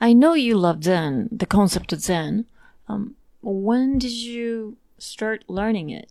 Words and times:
I 0.00 0.12
know 0.12 0.34
you 0.34 0.56
love 0.56 0.82
Zen, 0.84 1.28
the 1.30 1.46
concept 1.46 1.92
of 1.92 2.00
Zen. 2.00 2.46
Um, 2.88 3.16
when 3.42 3.98
did 3.98 4.12
you 4.12 4.78
start 4.98 5.44
learning 5.48 5.90
it? 5.90 6.10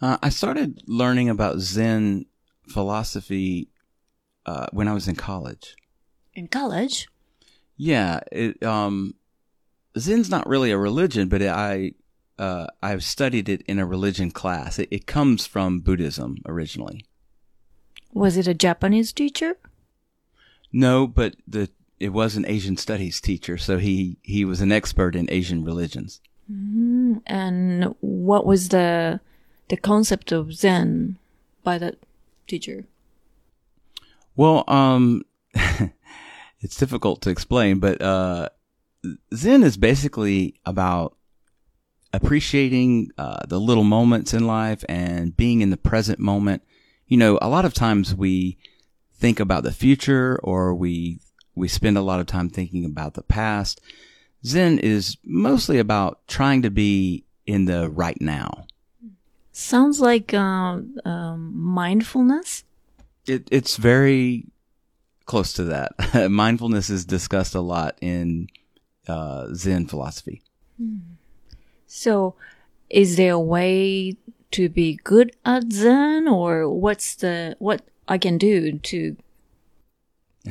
Uh, 0.00 0.16
I 0.22 0.30
started 0.30 0.82
learning 0.86 1.28
about 1.28 1.58
Zen 1.60 2.26
philosophy 2.66 3.68
uh, 4.46 4.66
when 4.72 4.88
I 4.88 4.94
was 4.94 5.06
in 5.06 5.16
college. 5.16 5.76
In 6.34 6.48
college? 6.48 7.08
Yeah, 7.76 8.20
it, 8.30 8.62
um, 8.62 9.14
Zen's 9.98 10.30
not 10.30 10.48
really 10.48 10.70
a 10.70 10.78
religion, 10.78 11.28
but 11.28 11.42
I 11.42 11.92
uh, 12.38 12.66
I've 12.82 13.04
studied 13.04 13.48
it 13.48 13.62
in 13.62 13.78
a 13.78 13.86
religion 13.86 14.30
class. 14.30 14.78
It, 14.78 14.88
it 14.90 15.06
comes 15.06 15.46
from 15.46 15.80
Buddhism 15.80 16.38
originally. 16.46 17.04
Was 18.12 18.36
it 18.36 18.46
a 18.46 18.54
Japanese 18.54 19.12
teacher? 19.12 19.56
No, 20.72 21.06
but 21.06 21.36
the 21.46 21.68
it 22.02 22.12
was 22.12 22.34
an 22.34 22.44
Asian 22.48 22.76
studies 22.76 23.20
teacher, 23.20 23.56
so 23.56 23.78
he 23.78 24.16
he 24.22 24.44
was 24.44 24.60
an 24.60 24.72
expert 24.72 25.14
in 25.14 25.30
Asian 25.30 25.62
religions. 25.62 26.20
Mm, 26.50 27.22
and 27.26 27.94
what 28.00 28.44
was 28.44 28.70
the 28.70 29.20
the 29.68 29.76
concept 29.76 30.32
of 30.32 30.52
Zen 30.52 31.16
by 31.62 31.78
that 31.78 31.94
teacher? 32.48 32.86
Well, 34.34 34.64
um, 34.66 35.22
it's 36.60 36.76
difficult 36.76 37.22
to 37.22 37.30
explain, 37.30 37.78
but 37.78 38.02
uh, 38.02 38.48
Zen 39.32 39.62
is 39.62 39.76
basically 39.76 40.56
about 40.66 41.16
appreciating 42.12 43.12
uh, 43.16 43.46
the 43.46 43.60
little 43.60 43.84
moments 43.84 44.34
in 44.34 44.44
life 44.44 44.84
and 44.88 45.36
being 45.36 45.60
in 45.60 45.70
the 45.70 45.76
present 45.76 46.18
moment. 46.18 46.62
You 47.06 47.16
know, 47.16 47.38
a 47.40 47.48
lot 47.48 47.64
of 47.64 47.74
times 47.74 48.12
we 48.12 48.58
think 49.14 49.38
about 49.38 49.62
the 49.62 49.72
future 49.72 50.40
or 50.42 50.74
we 50.74 51.20
we 51.54 51.68
spend 51.68 51.98
a 51.98 52.02
lot 52.02 52.20
of 52.20 52.26
time 52.26 52.48
thinking 52.48 52.84
about 52.84 53.14
the 53.14 53.22
past. 53.22 53.80
Zen 54.44 54.78
is 54.78 55.16
mostly 55.24 55.78
about 55.78 56.26
trying 56.26 56.62
to 56.62 56.70
be 56.70 57.24
in 57.46 57.66
the 57.66 57.88
right 57.90 58.20
now. 58.20 58.66
Sounds 59.52 60.00
like 60.00 60.32
uh, 60.32 60.78
um, 61.04 61.52
mindfulness. 61.54 62.64
It, 63.26 63.46
it's 63.50 63.76
very 63.76 64.46
close 65.26 65.52
to 65.54 65.64
that. 65.64 65.92
Mindfulness 66.30 66.90
is 66.90 67.04
discussed 67.04 67.54
a 67.54 67.60
lot 67.60 67.96
in 68.00 68.48
uh, 69.06 69.48
Zen 69.54 69.86
philosophy. 69.86 70.42
So, 71.86 72.34
is 72.88 73.16
there 73.16 73.32
a 73.32 73.40
way 73.40 74.16
to 74.52 74.68
be 74.68 74.98
good 75.04 75.36
at 75.44 75.72
Zen, 75.72 76.26
or 76.26 76.68
what's 76.68 77.14
the 77.14 77.56
what 77.58 77.82
I 78.08 78.18
can 78.18 78.38
do 78.38 78.78
to? 78.78 79.16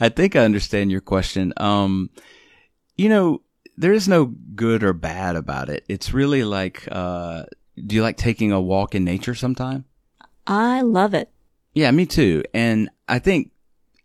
I 0.00 0.08
think 0.08 0.36
I 0.36 0.44
understand 0.44 0.90
your 0.90 1.00
question. 1.00 1.52
Um, 1.56 2.10
you 2.96 3.08
know, 3.08 3.42
there 3.76 3.92
is 3.92 4.08
no 4.08 4.26
good 4.54 4.82
or 4.82 4.92
bad 4.92 5.36
about 5.36 5.68
it. 5.68 5.84
It's 5.88 6.12
really 6.12 6.44
like, 6.44 6.86
uh, 6.90 7.44
do 7.86 7.94
you 7.94 8.02
like 8.02 8.16
taking 8.16 8.52
a 8.52 8.60
walk 8.60 8.94
in 8.94 9.04
nature 9.04 9.34
sometime? 9.34 9.84
I 10.46 10.82
love 10.82 11.14
it. 11.14 11.30
Yeah, 11.74 11.90
me 11.90 12.06
too. 12.06 12.42
And 12.52 12.90
I 13.08 13.18
think 13.18 13.50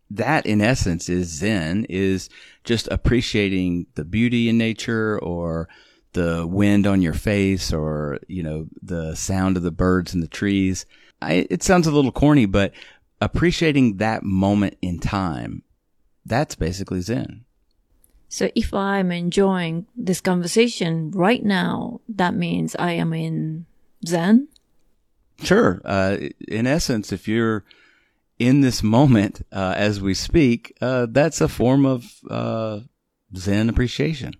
that 0.10 0.46
in 0.46 0.62
essence 0.62 1.10
is 1.10 1.28
Zen 1.28 1.86
is 1.90 2.30
just 2.64 2.88
appreciating 2.90 3.88
the 3.96 4.06
beauty 4.06 4.48
in 4.48 4.58
nature 4.58 5.20
or 5.20 5.68
the 6.14 6.48
wind 6.48 6.88
on 6.88 7.02
your 7.02 7.14
face 7.14 7.74
or, 7.74 8.20
you 8.28 8.42
know, 8.42 8.68
the 8.82 9.16
sound 9.16 9.58
of 9.58 9.64
the 9.64 9.72
birds 9.72 10.14
in 10.14 10.22
the 10.22 10.28
trees. 10.28 10.86
I, 11.22 11.46
it 11.50 11.62
sounds 11.62 11.88
a 11.88 11.92
little 11.92 12.12
corny, 12.12 12.46
but 12.46 12.72
appreciating 13.20 13.98
that 13.98 14.24
moment 14.24 14.78
in 14.82 15.00
time, 15.00 15.64
that's 16.28 16.56
basically 16.56 17.02
Zen. 17.02 17.46
So 18.30 18.50
if 18.56 18.74
I'm 18.74 19.12
enjoying 19.12 19.88
this 19.96 20.20
conversation 20.20 21.12
right 21.12 21.44
now, 21.44 22.02
that 22.10 22.34
means 22.36 22.76
I 22.76 22.92
am 22.92 23.14
in 23.14 23.66
Zen. 24.06 24.50
Sure. 25.42 25.82
Uh, 25.86 26.18
in 26.48 26.68
essence, 26.68 27.12
if 27.14 27.28
you're 27.28 27.64
in 28.38 28.62
this 28.62 28.84
moment 28.84 29.46
uh, 29.52 29.74
as 29.78 30.02
we 30.02 30.14
speak, 30.14 30.76
uh, 30.82 31.08
that's 31.10 31.42
a 31.42 31.48
form 31.48 31.86
of 31.86 32.06
uh, 32.30 32.82
Zen 33.36 33.70
appreciation. 33.70 34.34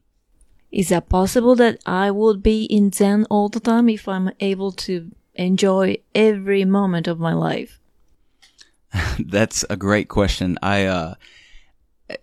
Is 0.72 0.90
that 0.90 1.08
possible 1.08 1.56
that 1.56 1.80
I 1.86 2.12
would 2.12 2.44
be 2.44 2.66
in 2.66 2.92
Zen 2.92 3.26
all 3.30 3.48
the 3.48 3.62
time 3.62 3.88
if 3.88 4.08
I'm 4.08 4.32
able 4.42 4.74
to 4.74 5.12
enjoy 5.36 5.98
every 6.14 6.66
moment 6.66 7.08
of 7.08 7.20
my 7.20 7.34
life? 7.34 7.80
that's 9.20 9.64
a 9.70 9.78
great 9.78 10.10
question. 10.10 10.58
I 10.62 10.86
uh, 10.86 11.16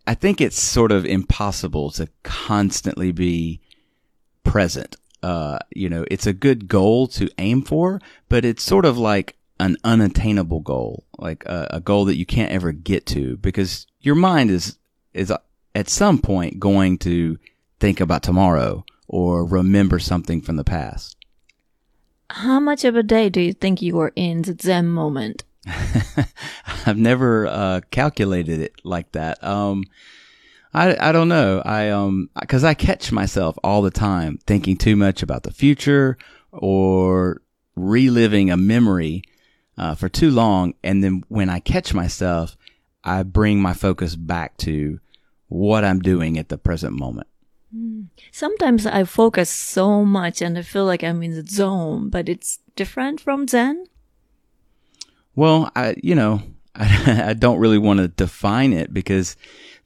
I 0.06 0.14
think 0.14 0.40
it's 0.40 0.58
sort 0.58 0.92
of 0.92 1.04
impossible 1.04 1.90
to 1.92 2.08
constantly 2.22 3.12
be 3.12 3.60
present. 4.42 4.96
Uh, 5.22 5.58
you 5.74 5.88
know, 5.88 6.04
it's 6.10 6.26
a 6.26 6.32
good 6.32 6.68
goal 6.68 7.06
to 7.08 7.30
aim 7.38 7.62
for, 7.62 8.00
but 8.28 8.44
it's 8.44 8.62
sort 8.62 8.84
of 8.84 8.98
like 8.98 9.36
an 9.60 9.76
unattainable 9.84 10.60
goal, 10.60 11.04
like 11.18 11.44
a, 11.46 11.68
a 11.70 11.80
goal 11.80 12.04
that 12.06 12.16
you 12.16 12.26
can't 12.26 12.52
ever 12.52 12.72
get 12.72 13.06
to 13.06 13.36
because 13.38 13.86
your 14.00 14.14
mind 14.14 14.50
is, 14.50 14.78
is 15.12 15.32
at 15.74 15.88
some 15.88 16.18
point 16.18 16.60
going 16.60 16.98
to 16.98 17.38
think 17.80 18.00
about 18.00 18.22
tomorrow 18.22 18.84
or 19.08 19.44
remember 19.44 19.98
something 19.98 20.40
from 20.40 20.56
the 20.56 20.64
past. 20.64 21.16
How 22.30 22.58
much 22.58 22.84
of 22.84 22.96
a 22.96 23.02
day 23.02 23.28
do 23.28 23.40
you 23.40 23.52
think 23.52 23.80
you 23.80 23.98
are 24.00 24.12
in 24.16 24.42
the 24.42 24.56
Zen 24.60 24.88
moment? 24.88 25.44
I've 26.86 26.98
never 26.98 27.46
uh, 27.46 27.80
calculated 27.90 28.60
it 28.60 28.74
like 28.84 29.12
that. 29.12 29.42
Um, 29.42 29.84
I 30.72 31.08
I 31.08 31.12
don't 31.12 31.28
know. 31.28 31.62
I 31.64 31.90
um 31.90 32.30
because 32.38 32.64
I 32.64 32.74
catch 32.74 33.12
myself 33.12 33.56
all 33.62 33.80
the 33.80 33.90
time 33.90 34.38
thinking 34.46 34.76
too 34.76 34.96
much 34.96 35.22
about 35.22 35.44
the 35.44 35.52
future 35.52 36.18
or 36.52 37.40
reliving 37.76 38.50
a 38.50 38.56
memory 38.56 39.22
uh, 39.78 39.94
for 39.94 40.08
too 40.08 40.30
long, 40.30 40.74
and 40.82 41.02
then 41.02 41.24
when 41.28 41.48
I 41.48 41.60
catch 41.60 41.94
myself, 41.94 42.56
I 43.02 43.22
bring 43.22 43.60
my 43.60 43.72
focus 43.72 44.16
back 44.16 44.56
to 44.58 45.00
what 45.48 45.84
I'm 45.84 46.00
doing 46.00 46.38
at 46.38 46.48
the 46.48 46.58
present 46.58 46.92
moment. 46.94 47.28
Sometimes 48.30 48.86
I 48.86 49.02
focus 49.02 49.50
so 49.50 50.04
much 50.04 50.40
and 50.40 50.56
I 50.56 50.62
feel 50.62 50.84
like 50.84 51.02
I'm 51.02 51.22
in 51.24 51.32
the 51.32 51.44
zone, 51.44 52.08
but 52.08 52.28
it's 52.28 52.60
different 52.76 53.20
from 53.20 53.48
Zen. 53.48 53.86
Well, 55.34 55.72
I, 55.74 55.96
you 56.00 56.14
know, 56.14 56.42
I, 56.74 57.24
I 57.30 57.32
don't 57.34 57.58
really 57.58 57.78
want 57.78 58.00
to 58.00 58.08
define 58.08 58.72
it 58.72 58.92
because 58.92 59.36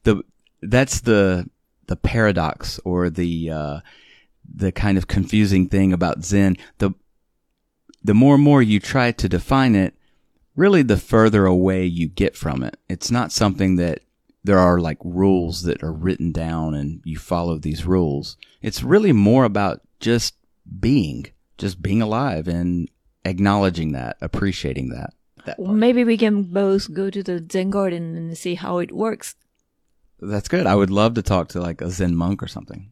the, 0.03 0.23
that's 0.61 1.01
the, 1.01 1.49
the 1.87 1.95
paradox 1.95 2.79
or 2.85 3.09
the, 3.09 3.49
uh, 3.49 3.79
the 4.53 4.71
kind 4.71 4.97
of 4.97 5.07
confusing 5.07 5.67
thing 5.67 5.93
about 5.93 6.23
Zen. 6.23 6.57
The, 6.79 6.91
the 8.03 8.13
more 8.13 8.35
and 8.35 8.43
more 8.43 8.61
you 8.61 8.79
try 8.79 9.11
to 9.11 9.29
define 9.29 9.75
it, 9.75 9.95
really 10.55 10.81
the 10.81 10.97
further 10.97 11.45
away 11.45 11.85
you 11.85 12.07
get 12.07 12.35
from 12.35 12.63
it. 12.63 12.77
It's 12.89 13.11
not 13.11 13.31
something 13.31 13.77
that 13.77 14.01
there 14.43 14.59
are 14.59 14.79
like 14.79 14.97
rules 15.03 15.63
that 15.63 15.83
are 15.83 15.93
written 15.93 16.31
down 16.31 16.73
and 16.73 17.01
you 17.03 17.17
follow 17.17 17.57
these 17.57 17.85
rules. 17.85 18.37
It's 18.61 18.83
really 18.83 19.11
more 19.11 19.45
about 19.45 19.81
just 19.99 20.35
being, 20.79 21.27
just 21.57 21.81
being 21.81 22.01
alive 22.01 22.47
and 22.47 22.89
acknowledging 23.25 23.91
that, 23.93 24.17
appreciating 24.21 24.89
that. 24.89 25.13
That 25.49 25.59
Well, 25.59 25.73
maybe 25.73 26.03
we 26.03 26.17
can 26.17 26.43
both 26.43 26.93
go 26.93 27.09
to 27.09 27.23
the 27.23 27.45
Zen 27.51 27.69
garden 27.69 28.15
and 28.15 28.37
see 28.37 28.55
how 28.55 28.77
it 28.77 28.91
works. 28.91 29.35
That's 30.19 30.47
good. 30.47 30.67
I 30.67 30.75
would 30.75 30.89
love 30.89 31.13
to 31.15 31.21
talk 31.21 31.49
to 31.49 31.61
like 31.61 31.81
a 31.81 31.89
Zen 31.89 32.15
monk 32.15 32.43
or 32.43 32.47
something. 32.47 32.91